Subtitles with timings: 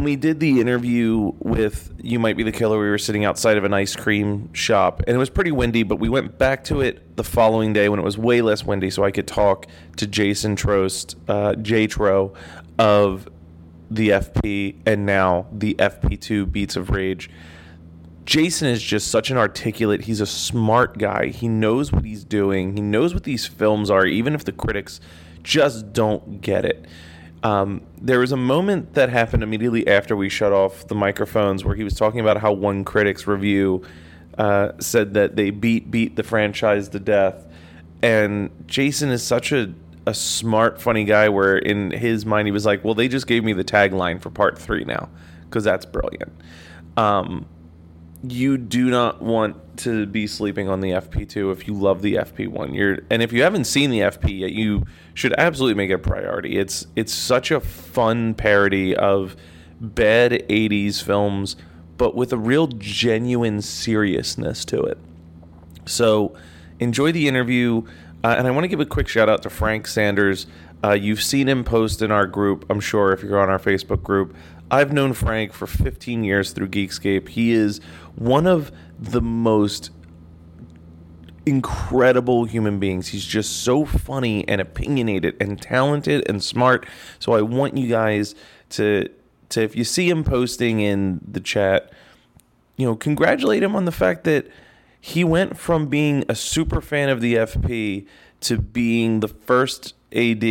[0.00, 3.58] When we did the interview with You Might Be the Killer, we were sitting outside
[3.58, 6.80] of an ice cream shop and it was pretty windy, but we went back to
[6.80, 9.66] it the following day when it was way less windy so I could talk
[9.98, 12.32] to Jason Trost, uh, J Tro
[12.78, 13.28] of
[13.90, 17.28] the FP and now the FP2 Beats of Rage.
[18.24, 21.26] Jason is just such an articulate, he's a smart guy.
[21.26, 24.98] He knows what he's doing, he knows what these films are, even if the critics
[25.42, 26.86] just don't get it.
[27.42, 31.74] Um, there was a moment that happened immediately after we shut off the microphones where
[31.74, 33.82] he was talking about how one critic's review
[34.36, 37.46] uh, said that they beat beat the franchise to death,
[38.02, 39.72] and Jason is such a
[40.06, 41.28] a smart, funny guy.
[41.28, 44.30] Where in his mind he was like, "Well, they just gave me the tagline for
[44.30, 45.08] part three now
[45.44, 46.32] because that's brilliant."
[46.96, 47.46] Um,
[48.22, 52.74] you do not want to be sleeping on the FP2 if you love the FP1.
[52.74, 55.98] You're and if you haven't seen the FP yet, you should absolutely make it a
[55.98, 56.58] priority.
[56.58, 59.36] It's it's such a fun parody of
[59.80, 61.56] bad 80s films
[62.00, 64.96] but with a real genuine seriousness to it.
[65.84, 66.34] So,
[66.78, 67.82] enjoy the interview
[68.22, 70.46] uh, and I want to give a quick shout out to Frank Sanders.
[70.82, 74.02] Uh, you've seen him post in our group, I'm sure, if you're on our Facebook
[74.02, 74.34] group.
[74.70, 77.28] I've known Frank for 15 years through Geekscape.
[77.28, 77.80] He is
[78.14, 79.90] one of the most
[81.46, 83.08] incredible human beings.
[83.08, 86.86] He's just so funny and opinionated and talented and smart.
[87.18, 88.34] So I want you guys
[88.70, 89.08] to
[89.50, 91.92] to if you see him posting in the chat,
[92.76, 94.46] you know, congratulate him on the fact that
[95.00, 98.06] he went from being a super fan of the FP
[98.40, 100.44] to being the first AD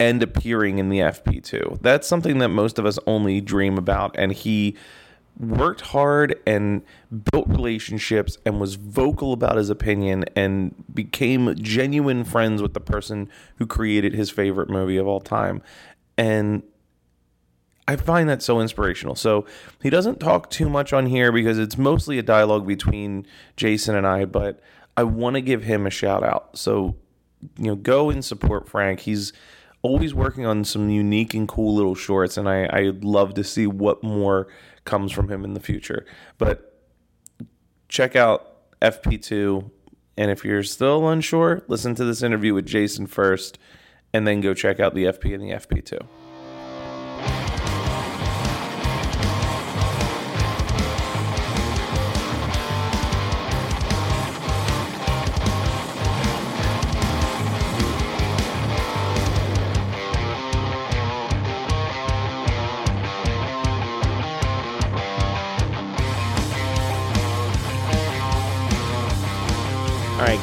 [0.00, 1.80] and appearing in the FP2.
[1.80, 4.76] That's something that most of us only dream about and he
[5.38, 6.82] worked hard and
[7.32, 13.28] built relationships and was vocal about his opinion and became genuine friends with the person
[13.56, 15.60] who created his favorite movie of all time.
[16.16, 16.62] And
[17.86, 19.14] I find that so inspirational.
[19.14, 19.44] So
[19.82, 24.06] he doesn't talk too much on here because it's mostly a dialogue between Jason and
[24.06, 24.60] I, but
[24.96, 26.56] I want to give him a shout out.
[26.56, 26.96] So,
[27.58, 29.00] you know, go and support Frank.
[29.00, 29.32] He's
[29.82, 33.66] always working on some unique and cool little shorts, and I, I'd love to see
[33.66, 34.48] what more
[34.84, 36.06] comes from him in the future.
[36.38, 36.80] But
[37.88, 39.70] check out FP2.
[40.16, 43.58] And if you're still unsure, listen to this interview with Jason first,
[44.12, 46.06] and then go check out the FP and the FP2.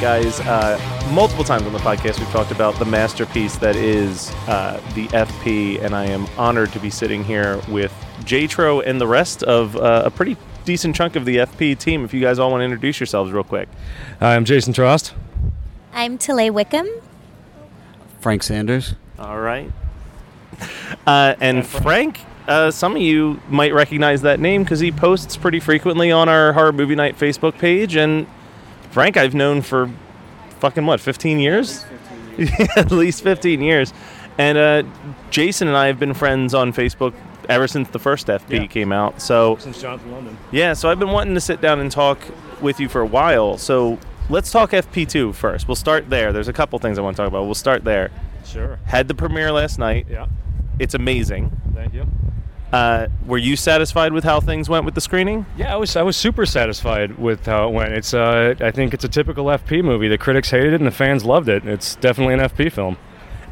[0.02, 0.40] Guys.
[0.40, 0.80] Uh,
[1.14, 5.80] multiple times on the podcast, we've talked about the masterpiece that is uh, the FP,
[5.80, 10.02] and I am honored to be sitting here with Jatro and the rest of uh,
[10.06, 12.04] a pretty decent chunk of the FP team.
[12.04, 13.70] If you guys all want to introduce yourselves real quick.
[14.20, 15.14] Hi, I'm Jason Trost.
[15.94, 16.90] I'm Tillay Wickham.
[18.20, 18.96] Frank Sanders.
[19.20, 19.72] All right.
[21.06, 25.60] Uh, and Frank uh, some of you might recognize that name because he posts pretty
[25.60, 27.96] frequently on our Horror Movie Night Facebook page.
[27.96, 28.26] And
[28.92, 29.90] Frank, I've known for
[30.60, 31.86] fucking what, 15 years?
[32.76, 33.94] At least 15 years.
[34.38, 34.84] And uh,
[35.30, 37.14] Jason and I have been friends on Facebook
[37.50, 38.68] ever since the first FP Yeah.
[38.68, 39.22] came out.
[39.22, 40.38] So Since Jonathan London.
[40.52, 42.20] yeah, so I've been wanting to sit down and talk
[42.62, 43.58] with you for a while.
[43.58, 43.98] So
[44.30, 45.68] let's talk FP2 first.
[45.68, 46.32] We'll start there.
[46.32, 47.46] There's a couple things I want to talk about.
[47.46, 48.12] We'll start there.
[48.46, 48.80] Sure.
[48.86, 50.08] Had the premiere last night.
[50.10, 50.28] Yeah.
[50.80, 51.52] It's amazing.
[51.74, 52.06] Thank you.
[52.72, 55.46] Uh, were you satisfied with how things went with the screening?
[55.58, 57.94] Yeah, I was I was super satisfied with how it went.
[57.94, 60.08] It's uh, I think it's a typical FP movie.
[60.08, 61.66] The critics hated it and the fans loved it.
[61.66, 62.98] It's definitely an FP film.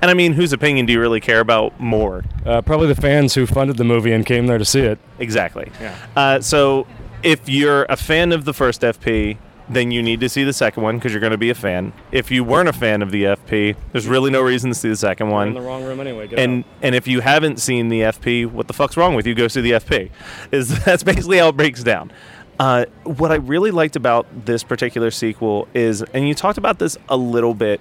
[0.01, 2.23] And I mean, whose opinion do you really care about more?
[2.45, 4.97] Uh, probably the fans who funded the movie and came there to see it.
[5.19, 5.69] Exactly.
[5.81, 5.95] Yeah.
[6.15, 6.87] Uh, so
[7.21, 9.37] if you're a fan of the first FP,
[9.69, 11.93] then you need to see the second one because you're going to be a fan.
[12.11, 14.95] If you weren't a fan of the FP, there's really no reason to see the
[14.95, 16.27] second We're in the wrong room anyway.
[16.27, 16.69] Get and out.
[16.81, 19.35] and if you haven't seen the FP, what the fuck's wrong with you?
[19.35, 20.09] Go see the FP.
[20.51, 22.11] Is that's basically how it breaks down.
[22.59, 26.97] Uh, what I really liked about this particular sequel is, and you talked about this
[27.07, 27.79] a little bit,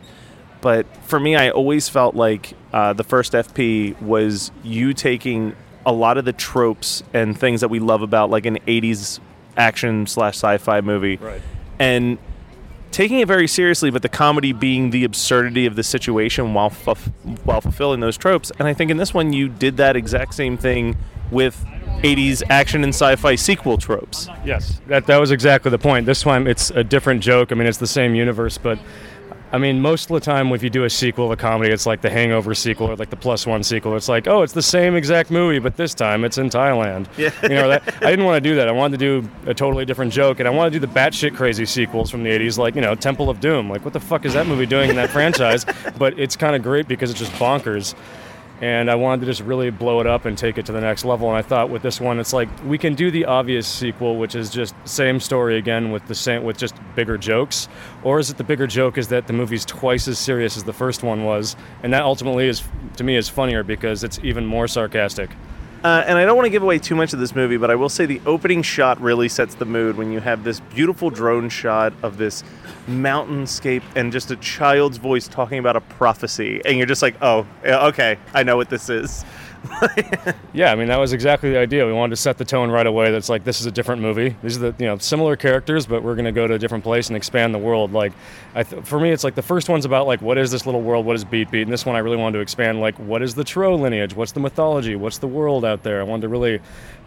[0.61, 5.93] but for me, I always felt like uh, the first FP was you taking a
[5.93, 9.19] lot of the tropes and things that we love about like an '80s
[9.57, 11.41] action slash sci-fi movie, Right.
[11.79, 12.19] And
[12.91, 16.95] taking it very seriously, but the comedy being the absurdity of the situation while fu-
[17.45, 18.51] while fulfilling those tropes.
[18.59, 20.97] And I think in this one, you did that exact same thing
[21.31, 21.65] with
[22.03, 24.29] 80s action and sci-fi sequel tropes.
[24.45, 26.07] Yes, that that was exactly the point.
[26.07, 27.53] This time it's a different joke.
[27.53, 28.79] I mean, it's the same universe, but
[29.51, 31.87] I mean, most of the time if you do a sequel of a comedy, it's
[31.87, 33.97] like the Hangover sequel or like the Plus One sequel.
[33.97, 37.07] It's like, oh, it's the same exact movie, but this time it's in Thailand.
[37.17, 37.31] Yeah.
[37.43, 38.69] You know, that, I didn't want to do that.
[38.69, 41.35] I wanted to do a totally different joke, and I wanted to do the batshit
[41.35, 43.71] crazy sequels from the '80s, like you know, Temple of Doom.
[43.71, 45.65] Like, what the fuck is that movie doing in that franchise?
[45.97, 47.95] But it's kind of great because it's just bonkers
[48.61, 51.05] and I wanted to just really blow it up and take it to the next
[51.05, 51.29] level.
[51.29, 54.35] And I thought with this one, it's like we can do the obvious sequel, which
[54.35, 57.69] is just same story again with the same with just bigger jokes,
[58.03, 60.73] or is it the bigger joke is that the movie's twice as serious as the
[60.73, 62.63] first one was, and that ultimately is
[62.97, 65.31] to me is funnier because it's even more sarcastic.
[65.85, 67.77] Uh, and I don't want to give away too much of this movie, but I
[67.77, 71.49] will say the opening shot really sets the mood when you have this beautiful drone
[71.49, 72.43] shot of this
[72.89, 77.47] mountainscape and just a child's voice talking about a prophecy, and you're just like, oh,
[77.65, 79.25] okay, I know what this is.
[80.53, 81.87] Yeah, I mean that was exactly the idea.
[81.87, 83.11] We wanted to set the tone right away.
[83.11, 84.35] That's like this is a different movie.
[84.43, 87.09] These are the you know similar characters, but we're gonna go to a different place
[87.09, 87.93] and expand the world.
[87.93, 88.13] Like,
[88.55, 91.07] th- for me, it's like the first one's about like what is this little world?
[91.07, 91.63] What is Beat Beat?
[91.63, 94.15] And this one I really wanted to expand like what is the Tro lineage?
[94.15, 94.97] What's the mythology?
[94.97, 96.01] What's the world out there?
[96.01, 96.61] I wanted to really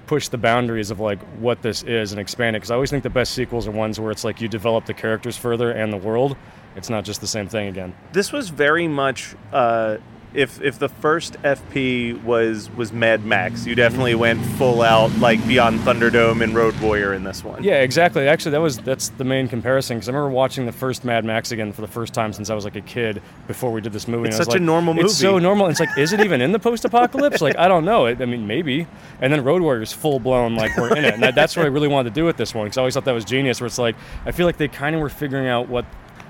[0.08, 3.04] push the boundaries of like what this is and expand it because I always think
[3.04, 5.98] the best sequels are ones where it's like you develop the characters further and the
[5.98, 6.36] world.
[6.76, 7.94] It's not just the same thing again.
[8.14, 9.98] this was very much uh,
[10.34, 15.46] if if the first FP was was Mad Max, you definitely went full out like
[15.48, 17.64] beyond Thunderdome and Road Warrior in this one.
[17.64, 18.28] Yeah, exactly.
[18.28, 21.52] Actually, that was that's the main comparison because I remember watching the first Mad Max
[21.52, 24.08] again for the first time since I was like a kid before we did this
[24.08, 24.30] movie.
[24.30, 25.68] It's and I was such a like, normal It's so normal.
[25.68, 27.42] It's like, is it even in the post-apocalypse?
[27.42, 28.06] like, I don't know.
[28.06, 28.88] It, I mean, maybe.
[29.20, 31.66] And then Road Warrior is full blown like we're in it, and that, that's what
[31.66, 33.60] I really wanted to do with this one because I always thought that was genius.
[33.60, 33.96] Where it's like
[34.26, 35.86] I feel like they kind of were figuring out what.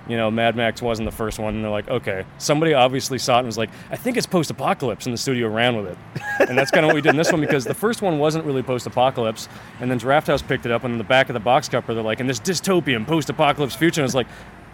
[0.07, 3.35] You know, Mad Max wasn't the first one, and they're like, okay, somebody obviously saw
[3.35, 5.97] it and was like, I think it's post apocalypse, and the studio ran with it.
[6.49, 8.45] And that's kind of what we did in this one because the first one wasn't
[8.45, 9.47] really post apocalypse,
[9.79, 12.03] and then Drafthouse picked it up, and in the back of the box cover, they're
[12.03, 14.27] like, in this dystopian post apocalypse future, and it's like,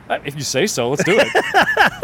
[0.10, 1.28] "Uh, if you say so, let's do it.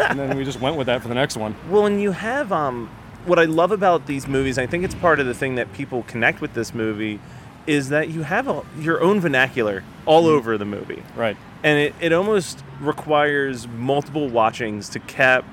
[0.00, 1.56] and then we just went with that for the next one.
[1.70, 2.90] Well, and you have um,
[3.24, 4.58] what I love about these movies.
[4.58, 7.18] I think it's part of the thing that people connect with this movie
[7.66, 11.36] is that you have a, your own vernacular all over the movie, Right.
[11.62, 15.44] and it, it almost requires multiple watchings to cap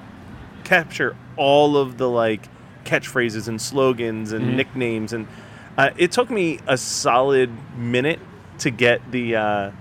[0.63, 2.47] capture all of the like
[2.85, 5.13] catchphrases and slogans and nicknames.
[5.13, 5.27] And
[5.77, 8.19] uh, it took me a solid minute
[8.59, 9.71] to get the uh,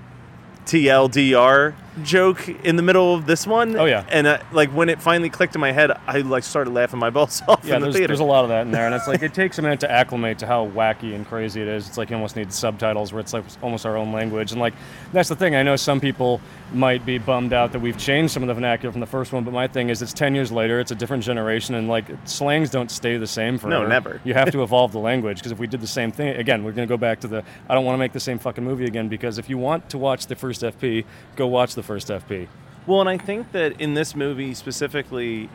[0.66, 3.76] TLDR joke in the middle of this one.
[3.76, 4.04] Oh, yeah.
[4.10, 7.10] and uh, like when it finally clicked in my head, I like started laughing my
[7.10, 8.06] balls off Yeah, in the there's, theater.
[8.08, 9.90] there's a lot of that in there, and it's like it takes a minute to
[9.90, 11.88] acclimate to how wacky and crazy it is.
[11.88, 14.74] It's like you almost need subtitles where it's like almost our own language, and like
[15.12, 15.54] that's the thing.
[15.56, 16.40] I know some people
[16.72, 19.42] might be bummed out that we've changed some of the vernacular from the first one,
[19.42, 22.70] but my thing is it's ten years later, it's a different generation, and like slangs
[22.70, 23.82] don't stay the same forever.
[23.82, 24.20] No, never.
[24.24, 26.72] You have to evolve the language because if we did the same thing again, we're
[26.72, 28.84] going to go back to the I don't want to make the same fucking movie
[28.84, 31.04] again because if you want to watch the first FP,
[31.36, 32.48] go watch the first FP.
[32.86, 35.48] Well, and I think that in this movie specifically,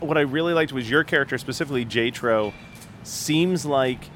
[0.00, 2.52] what I really liked was your character, specifically Jatro,
[3.04, 4.10] seems like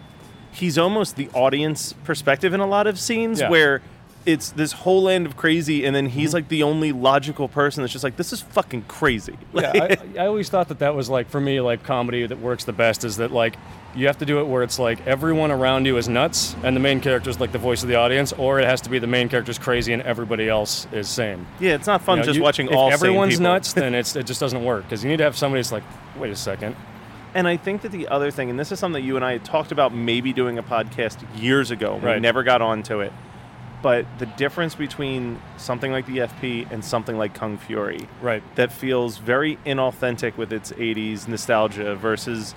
[0.52, 3.50] he's almost the audience perspective in a lot of scenes Yeah.
[3.50, 3.82] where
[4.24, 6.34] it's this whole land of crazy, and then he's mm-hmm.
[6.34, 9.38] like the only logical person that's just like, this is fucking crazy.
[9.52, 9.72] yeah,
[10.16, 12.72] I, I always thought that that was like for me like comedy that works the
[12.72, 13.56] best is that like
[13.96, 16.80] you have to do it where it's like everyone around you is nuts and the
[16.80, 19.06] main character is like the voice of the audience, or it has to be the
[19.06, 21.46] main character's crazy and everybody else is sane.
[21.58, 23.44] Yeah, it's not fun You know, just you- watching if all everyone's people.
[23.44, 25.84] nuts, then it's, it just doesn't work because you need to have somebody that's like,
[26.18, 26.76] wait a second.
[27.34, 29.32] And I think that the other thing, and this is something that you and I
[29.32, 32.20] had talked about maybe doing a podcast years ago, we Right.
[32.22, 33.12] never got onto it.
[33.82, 38.42] But the difference between something like the FP and something like Kung Fury, Right.
[38.56, 42.54] that feels very inauthentic with its 80s nostalgia versus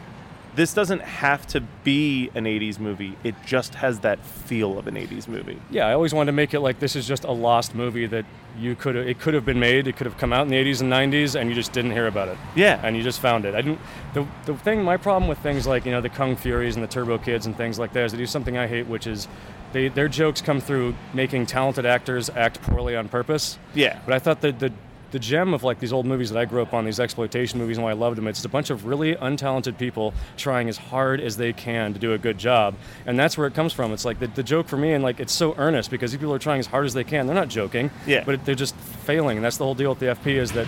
[0.59, 3.15] this doesn't have to be an 80s movie.
[3.23, 5.57] It just has that feel of an 80s movie.
[5.71, 8.25] Yeah, I always wanted to make it like this is just a lost movie that
[8.57, 9.87] you could it could have been made.
[9.87, 12.07] It could have come out in the 80s and 90s, and you just didn't hear
[12.07, 12.37] about it.
[12.57, 12.77] Yeah.
[12.83, 13.55] and you just found it.
[13.55, 13.79] I didn't.
[14.13, 16.89] The the thing, my problem with things like you know the Kung Furies and the
[16.89, 19.29] Turbo Kids and things like that is they do something I hate, which is
[19.71, 23.57] they their jokes come through making talented actors act poorly on purpose.
[23.73, 23.97] Yeah.
[24.05, 24.73] But I thought that the
[25.11, 27.77] the gem of like these old movies that I grew up on, these exploitation movies,
[27.77, 31.19] and why I loved them, it's a bunch of really untalented people trying as hard
[31.21, 32.75] as they can to do a good job,
[33.05, 33.91] and that's where it comes from.
[33.93, 36.33] It's like the, the joke for me, and like it's so earnest because these people
[36.33, 37.25] are trying as hard as they can.
[37.27, 38.23] They're not joking, Yeah.
[38.25, 40.67] but they're just failing, and that's the whole deal with the FP is that.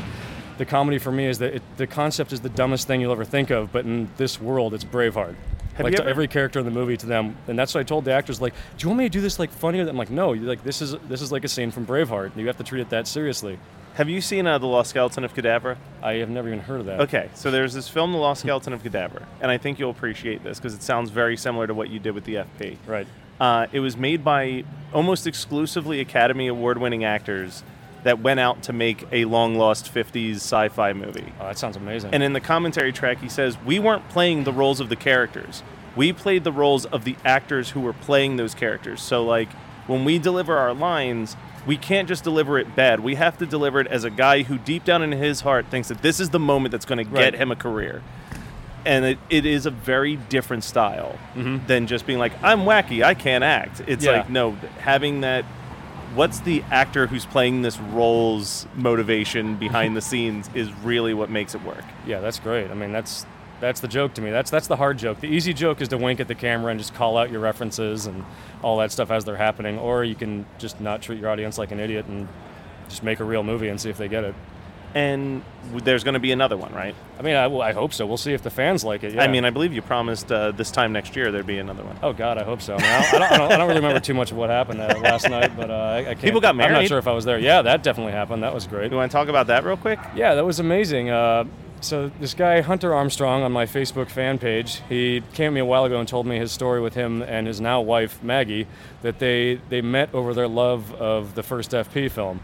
[0.58, 3.26] The comedy for me is that it, the concept is the dumbest thing you'll ever
[3.26, 5.34] think of, but in this world, it's Braveheart.
[5.76, 7.84] Have like to ever- every character in the movie to them, and that's what I
[7.84, 8.40] told the actors.
[8.40, 9.88] Like, do you want me to do this like funnier?
[9.88, 10.34] I'm like, no.
[10.34, 12.36] You're like, this is this is like a scene from Braveheart.
[12.38, 13.58] You have to treat it that seriously.
[13.96, 15.76] Have you seen uh, The Lost Skeleton of Cadavra?
[16.02, 17.02] I have never even heard of that.
[17.02, 20.44] Okay, so there's this film, The Lost Skeleton of Cadavra, and I think you'll appreciate
[20.44, 22.78] this because it sounds very similar to what you did with the FP.
[22.88, 23.06] Right.
[23.40, 27.64] Uh, it was made by almost exclusively Academy Award winning actors
[28.04, 31.34] that went out to make a long lost 50s sci fi movie.
[31.40, 32.14] Oh, that sounds amazing.
[32.14, 35.64] And in the commentary track, he says, We weren't playing the roles of the characters.
[35.96, 39.02] We played the roles of the actors who were playing those characters.
[39.02, 39.52] So, like,
[39.88, 43.00] when we deliver our lines, we can't just deliver it bad.
[43.02, 45.88] We have to deliver it as a guy who, deep down in his heart, thinks
[45.90, 47.36] that this is the moment that's going to get Right.
[47.36, 48.02] him a career.
[48.84, 51.66] And it, it is a very different style mm-hmm.
[51.68, 53.82] than just being like, I'm wacky, I can't act.
[53.86, 54.12] It's Yeah.
[54.12, 55.46] like, no, having that.
[56.16, 61.56] What's the actor who's playing this role's motivation behind the scenes is really what makes
[61.56, 61.86] it work.
[62.06, 62.70] yeah, that's great.
[62.70, 63.26] I mean, that's
[63.62, 64.32] that's the joke to me.
[64.32, 65.22] That's that's the hard joke.
[65.22, 68.08] The easy joke is to wink at the camera and just call out your references
[68.08, 68.26] and
[68.62, 71.72] all that stuff as they're happening, or you can just not treat your audience like
[71.72, 72.28] an idiot and
[72.90, 74.36] just make a real movie and see if they get it.
[74.94, 75.42] and
[75.86, 76.94] there's going to be another one, right?
[77.18, 78.06] I mean, I, I hope so.
[78.06, 79.14] We'll see if the fans like it.
[79.14, 79.24] Yeah.
[79.24, 81.98] I mean, I believe you promised uh, this time next year there'd be another one.
[82.04, 82.76] Oh God, I hope so.
[82.76, 85.00] I, mean, I, don't, I, don't, don't, really remember too much of what happened uh,
[85.02, 86.76] last night, but uh, I, I can't, People got married.
[86.76, 87.40] I'm not sure if I was there.
[87.40, 88.44] Yeah, that definitely happened.
[88.44, 88.92] That was great.
[88.92, 90.00] You want to talk about that real quick?
[90.16, 91.10] Yeah, that was amazing.
[91.82, 95.66] So this guy Hunter Armstrong on my Facebook fan page, he came to me a
[95.66, 98.68] while ago and told me his story with him and his now wife Maggie,
[99.02, 102.40] that they they met over their love of the first FP film.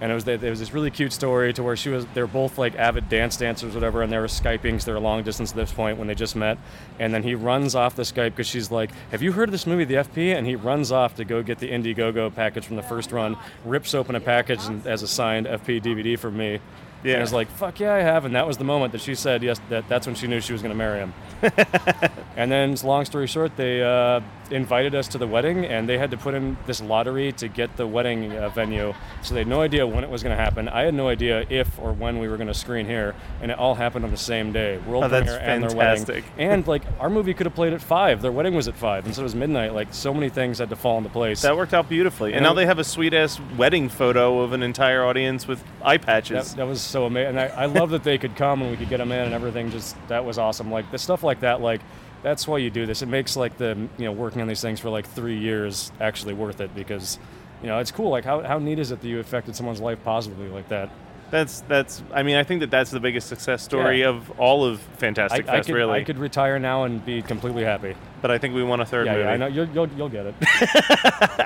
[0.00, 2.58] And it was there was this really cute story to where she was they're both
[2.58, 5.72] like avid dance dancers, whatever, and they were skyping, so they're long distance at this
[5.72, 6.56] point when they just met.
[7.00, 9.66] And then he runs off the Skype because she's like, "Have you heard of this
[9.66, 12.84] movie, The FP?" And he runs off to go get the Indiegogo package from the
[12.84, 16.60] first run, rips open a package and, as a signed FP DVD for me.
[17.02, 17.12] Yeah.
[17.12, 18.24] And I was like, fuck yeah, I have.
[18.24, 20.52] And that was the moment that she said, yes, that, that's when she knew she
[20.52, 21.14] was going to marry him.
[22.36, 26.10] and then, long story short, they uh, invited us to the wedding and they had
[26.10, 28.94] to put in this lottery to get the wedding uh, venue.
[29.22, 30.68] So they had no idea when it was going to happen.
[30.68, 33.14] I had no idea if or when we were going to screen here.
[33.42, 36.24] And it all happened on the same day world Oh, premiere and their wedding.
[36.38, 38.22] And, like, our movie could have played at 5.
[38.22, 39.06] Their wedding was at 5.
[39.06, 39.74] And so it was midnight.
[39.74, 41.42] Like, so many things had to fall into place.
[41.42, 42.32] That worked out beautifully.
[42.32, 42.48] And Yeah.
[42.50, 46.50] now they have a sweet ass wedding photo of an entire audience with eye patches.
[46.50, 47.30] That, that was so amazing.
[47.36, 49.34] And I, I love that they could come and we could get them in and
[49.34, 49.70] everything.
[49.70, 50.70] Just that was awesome.
[50.70, 51.60] Like the stuff like that.
[51.60, 51.80] Like
[52.22, 53.02] that's why you do this.
[53.02, 56.34] It makes like the you know working on these things for like three years actually
[56.34, 57.18] worth it because
[57.62, 58.10] you know it's cool.
[58.10, 60.90] Like how how neat is it that you affected someone's life positively like that?
[61.30, 62.02] That's that's.
[62.12, 64.10] I mean, I think that that's the biggest success story Yeah.
[64.10, 65.92] of all of Fantastic I Fest, could really.
[66.00, 67.96] I could retire now and be completely happy.
[68.22, 69.24] But I think we want a third Yeah, movie.
[69.24, 70.34] yeah, I know you'll, you'll you'll get it.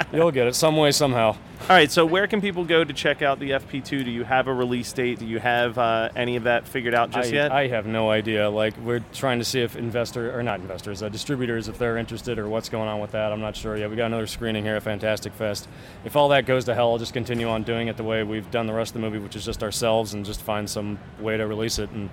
[0.13, 1.37] you'll get it some way somehow.
[1.63, 4.05] All right, so where can people go to check out the FP2?
[4.05, 5.19] Do you have a release date?
[5.19, 7.53] Do you have uh, any of that figured out just I, yet?
[7.53, 8.49] I have no idea.
[8.49, 12.39] Like we're trying to see if investor or not investors, uh, distributors, if they're interested
[12.39, 13.31] or what's going on with that.
[13.31, 13.91] I'm not sure yet.
[13.91, 15.69] We got another screening here at Fantastic Fest.
[16.05, 18.51] If all that goes to hell, I'll just continue on doing it the way we've
[18.51, 21.37] done the rest of the movie, which is just ourselves and just find some way
[21.37, 22.09] to release it and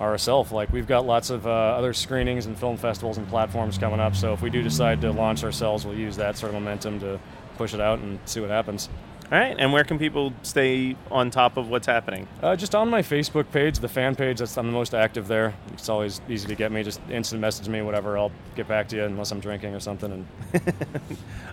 [0.00, 0.52] ourselves.
[0.52, 4.14] Like we've got lots of uh, other screenings and film festivals and platforms coming up.
[4.16, 7.18] So if we do decide to launch ourselves, we'll use that sort of momentum to
[7.56, 8.88] push it out and see what happens.
[9.32, 12.28] All right, and where can people stay on top of what's happening?
[12.40, 14.38] Uh, just on my Facebook page, the fan page.
[14.38, 15.52] That's I'm the most active there.
[15.72, 16.84] It's always easy to get me.
[16.84, 18.16] Just instant message me, whatever.
[18.16, 20.12] I'll get back to you unless I'm drinking or something.
[20.12, 20.26] And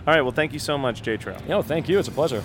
[0.06, 1.40] All right, well, thank you so much, J Trail.
[1.48, 1.98] know, thank you.
[1.98, 2.44] It's a pleasure.